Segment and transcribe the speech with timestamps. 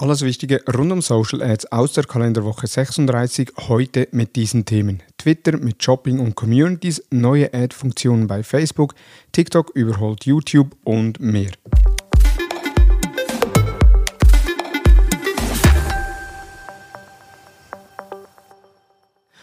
[0.00, 5.02] Alles Wichtige rund um Social Ads aus der Kalenderwoche 36 heute mit diesen Themen.
[5.18, 8.94] Twitter mit Shopping und Communities, neue Ad-Funktionen bei Facebook,
[9.32, 11.50] TikTok überholt YouTube und mehr.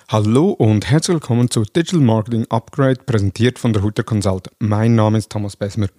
[0.07, 4.49] Hallo und herzlich willkommen zu Digital Marketing Upgrade, präsentiert von der Hutter Consult.
[4.57, 5.89] Mein Name ist Thomas Besmer.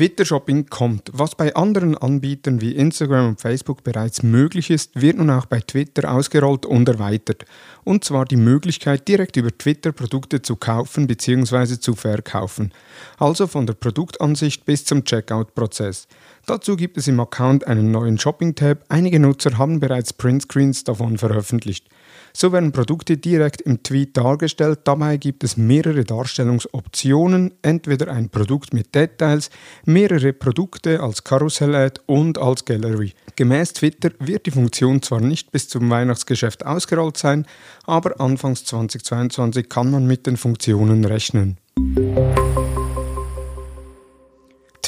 [0.00, 1.10] Twitter-Shopping kommt.
[1.12, 5.60] Was bei anderen Anbietern wie Instagram und Facebook bereits möglich ist, wird nun auch bei
[5.60, 7.44] Twitter ausgerollt und erweitert.
[7.84, 11.78] Und zwar die Möglichkeit, direkt über Twitter Produkte zu kaufen bzw.
[11.78, 12.72] zu verkaufen.
[13.18, 16.08] Also von der Produktansicht bis zum Checkout-Prozess.
[16.46, 18.86] Dazu gibt es im Account einen neuen Shopping-Tab.
[18.88, 21.86] Einige Nutzer haben bereits Printscreens davon veröffentlicht.
[22.32, 24.80] So werden Produkte direkt im Tweet dargestellt.
[24.84, 29.50] Dabei gibt es mehrere Darstellungsoptionen, entweder ein Produkt mit Details,
[29.84, 33.12] mehrere Produkte als Karussell-Ad und als Gallery.
[33.36, 37.46] Gemäß Twitter wird die Funktion zwar nicht bis zum Weihnachtsgeschäft ausgerollt sein,
[37.86, 41.58] aber anfangs 2022 kann man mit den Funktionen rechnen.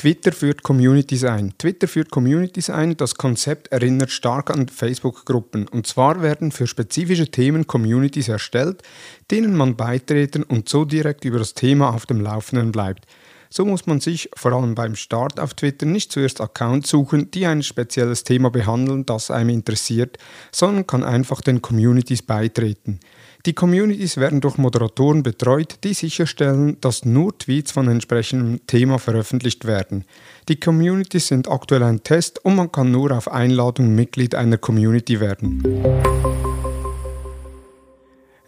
[0.02, 1.54] Twitter führt Communities ein.
[1.58, 2.96] Twitter führt Communities ein.
[2.96, 5.68] Das Konzept erinnert stark an Facebook-Gruppen.
[5.68, 8.82] Und zwar werden für spezifische Themen Communities erstellt,
[9.30, 13.06] denen man beitreten und so direkt über das Thema auf dem Laufenden bleibt.
[13.54, 17.44] So muss man sich vor allem beim Start auf Twitter nicht zuerst Accounts suchen, die
[17.44, 20.16] ein spezielles Thema behandeln, das einem interessiert,
[20.50, 22.98] sondern kann einfach den Communities beitreten.
[23.44, 29.66] Die Communities werden durch Moderatoren betreut, die sicherstellen, dass nur Tweets von entsprechendem Thema veröffentlicht
[29.66, 30.06] werden.
[30.48, 35.20] Die Communities sind aktuell ein Test und man kann nur auf Einladung Mitglied einer Community
[35.20, 35.62] werden.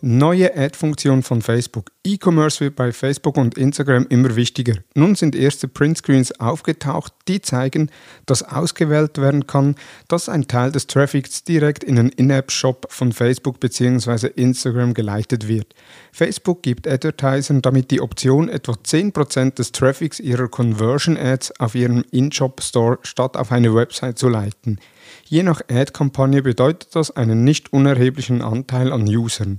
[0.01, 1.94] Neue Ad-Funktion von Facebook.
[2.07, 4.75] E-Commerce wird bei Facebook und Instagram immer wichtiger.
[4.95, 7.91] Nun sind erste Printscreens aufgetaucht, die zeigen,
[8.27, 9.75] dass ausgewählt werden kann,
[10.07, 14.27] dass ein Teil des Traffics direkt in den In-App-Shop von Facebook bzw.
[14.37, 15.75] Instagram geleitet wird.
[16.13, 22.99] Facebook gibt Advertisern damit die Option, etwa 10% des Traffics ihrer Conversion-Ads auf ihrem In-Shop-Store
[23.03, 24.79] statt auf eine Website zu leiten.
[25.25, 29.59] Je nach Ad-Kampagne bedeutet das einen nicht unerheblichen Anteil an Usern.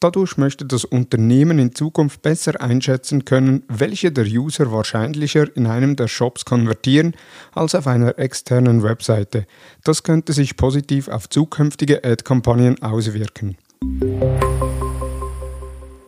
[0.00, 5.96] Dadurch möchte das Unternehmen in Zukunft besser einschätzen können, welche der User wahrscheinlicher in einem
[5.96, 7.16] der Shops konvertieren
[7.52, 9.44] als auf einer externen Webseite.
[9.82, 13.56] Das könnte sich positiv auf zukünftige Ad-Kampagnen auswirken.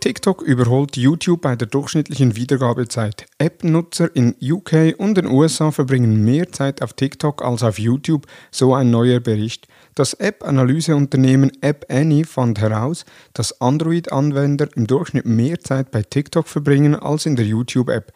[0.01, 3.27] TikTok überholt YouTube bei der durchschnittlichen Wiedergabezeit.
[3.39, 8.73] App-Nutzer in UK und den USA verbringen mehr Zeit auf TikTok als auf YouTube, so
[8.73, 9.69] ein neuer Bericht.
[9.95, 16.95] Das App-Analyseunternehmen App Annie fand heraus, dass Android-Anwender im Durchschnitt mehr Zeit bei TikTok verbringen
[16.95, 18.13] als in der YouTube-App.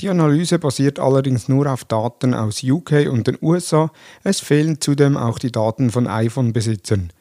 [0.00, 3.90] Die Analyse basiert allerdings nur auf Daten aus UK und den USA,
[4.22, 7.12] es fehlen zudem auch die Daten von iPhone-Besitzern.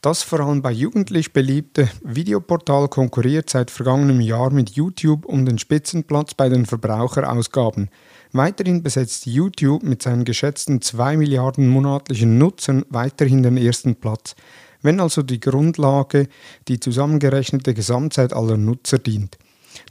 [0.00, 5.58] Das vor allem bei jugendlich beliebte Videoportal konkurriert seit vergangenem Jahr mit YouTube um den
[5.58, 7.88] Spitzenplatz bei den Verbraucherausgaben.
[8.32, 14.34] Weiterhin besetzt YouTube mit seinen geschätzten 2 Milliarden monatlichen Nutzern weiterhin den ersten Platz,
[14.80, 16.28] wenn also die Grundlage
[16.66, 19.36] die zusammengerechnete Gesamtzeit aller Nutzer dient.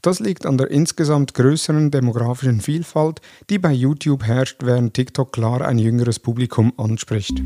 [0.02, 5.62] Das liegt an der insgesamt größeren demografischen Vielfalt, die bei YouTube herrscht, während TikTok klar
[5.62, 7.42] ein jüngeres Publikum anspricht.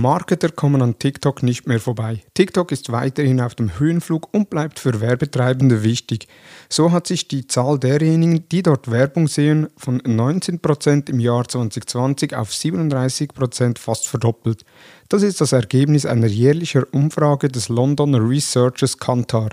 [0.00, 2.22] Marketer kommen an TikTok nicht mehr vorbei.
[2.34, 6.28] TikTok ist weiterhin auf dem Höhenflug und bleibt für Werbetreibende wichtig.
[6.68, 12.34] So hat sich die Zahl derjenigen, die dort Werbung sehen, von 19% im Jahr 2020
[12.34, 14.64] auf 37% fast verdoppelt.
[15.08, 19.50] Das ist das Ergebnis einer jährlichen Umfrage des Londoner Researchers Kantar.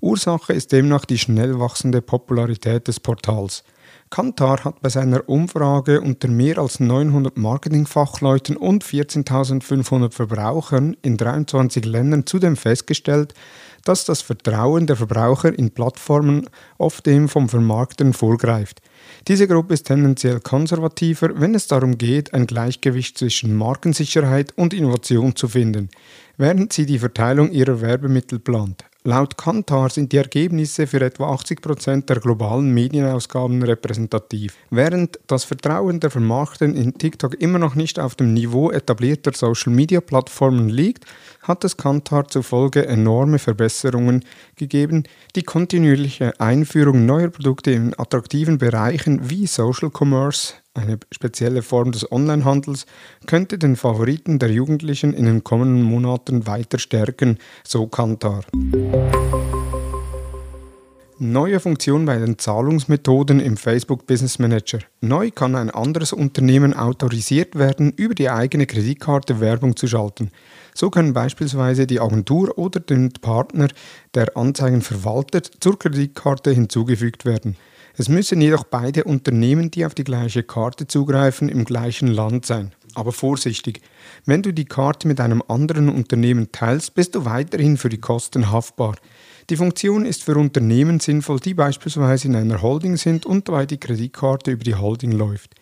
[0.00, 3.64] Ursache ist demnach die schnell wachsende Popularität des Portals.
[4.10, 11.84] Kantar hat bei seiner Umfrage unter mehr als 900 Marketingfachleuten und 14.500 Verbrauchern in 23
[11.84, 13.34] Ländern zudem festgestellt,
[13.84, 16.48] dass das Vertrauen der Verbraucher in Plattformen
[16.78, 18.82] oft dem vom Vermarktern vorgreift.
[19.28, 25.36] Diese Gruppe ist tendenziell konservativer, wenn es darum geht, ein Gleichgewicht zwischen Markensicherheit und Innovation
[25.36, 25.90] zu finden,
[26.36, 28.84] während sie die Verteilung ihrer Werbemittel plant.
[29.08, 34.54] Laut Kantar sind die Ergebnisse für etwa 80 Prozent der globalen Medienausgaben repräsentativ.
[34.68, 40.68] Während das Vertrauen der Vermarkter in TikTok immer noch nicht auf dem Niveau etablierter Social-Media-Plattformen
[40.68, 41.06] liegt,
[41.40, 44.26] hat es Kantar zufolge enorme Verbesserungen
[44.56, 45.04] gegeben.
[45.36, 52.10] Die kontinuierliche Einführung neuer Produkte in attraktiven Bereichen wie Social Commerce, eine spezielle Form des
[52.10, 52.86] Onlinehandels,
[53.26, 58.44] könnte den Favoriten der Jugendlichen in den kommenden Monaten weiter stärken, so Kantar.
[61.20, 64.78] Neue Funktion bei den Zahlungsmethoden im Facebook Business Manager.
[65.00, 70.30] Neu kann ein anderes Unternehmen autorisiert werden, über die eigene Kreditkarte Werbung zu schalten.
[70.74, 73.66] So können beispielsweise die Agentur oder den Partner,
[74.14, 77.56] der Anzeigen verwaltet, zur Kreditkarte hinzugefügt werden.
[78.00, 82.70] Es müssen jedoch beide Unternehmen, die auf die gleiche Karte zugreifen, im gleichen Land sein.
[82.94, 83.80] Aber vorsichtig,
[84.24, 88.52] wenn du die Karte mit einem anderen Unternehmen teilst, bist du weiterhin für die Kosten
[88.52, 88.94] haftbar.
[89.50, 93.80] Die Funktion ist für Unternehmen sinnvoll, die beispielsweise in einer Holding sind und dabei die
[93.80, 95.56] Kreditkarte über die Holding läuft.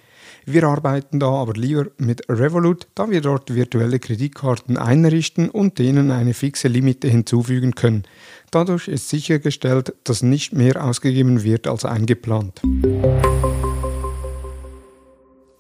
[0.49, 6.13] Wir arbeiten da aber lieber mit Revolut, da wir dort virtuelle Kreditkarten einrichten und denen
[6.13, 8.05] eine fixe Limite hinzufügen können.
[8.53, 12.63] Dadurch ist sichergestellt, dass nicht mehr ausgegeben wird als eingeplant.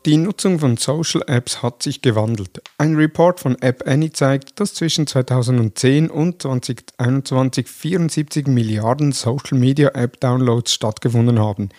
[0.07, 2.63] Die Nutzung von Social Apps hat sich gewandelt.
[2.79, 9.89] Ein Report von App Annie zeigt, dass zwischen 2010 und 2021 74 Milliarden Social Media
[9.89, 11.71] App Downloads stattgefunden haben.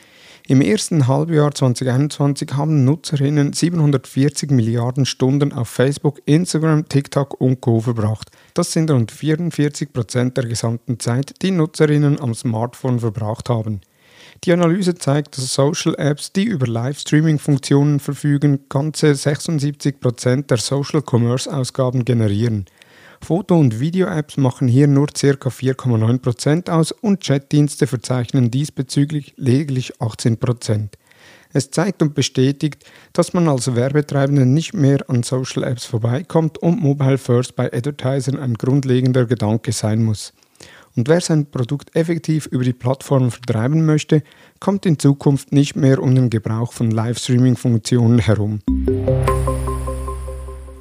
[0.50, 7.82] Im ersten Halbjahr 2021 haben Nutzerinnen 740 Milliarden Stunden auf Facebook, Instagram, TikTok und Co.
[7.82, 8.32] verbracht.
[8.54, 13.82] Das sind rund 44 Prozent der gesamten Zeit, die Nutzerinnen am Smartphone verbracht haben.
[14.46, 22.06] Die Analyse zeigt, dass Social Apps, die über Livestreaming-Funktionen verfügen, ganze 76% der Social Commerce-Ausgaben
[22.06, 22.68] generieren.
[23.22, 25.50] Foto- und Video-Apps machen hier nur ca.
[25.50, 30.90] 4,9% aus und Chatdienste verzeichnen diesbezüglich lediglich 18%.
[31.54, 36.82] Es zeigt und bestätigt, dass man als Werbetreibende nicht mehr an Social Apps vorbeikommt und
[36.82, 40.34] Mobile First bei Advertisern ein grundlegender Gedanke sein muss.
[40.96, 44.24] Und wer sein Produkt effektiv über die Plattform vertreiben möchte,
[44.60, 48.62] kommt in Zukunft nicht mehr um den Gebrauch von Livestreaming-Funktionen herum.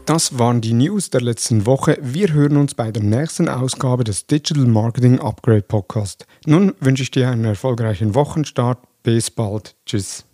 [0.07, 1.99] Das waren die News der letzten Woche.
[2.01, 6.29] Wir hören uns bei der nächsten Ausgabe des Digital Marketing Upgrade Podcast.
[6.47, 8.79] Nun wünsche ich dir einen erfolgreichen Wochenstart.
[9.03, 9.75] Bis bald.
[9.85, 10.25] Tschüss.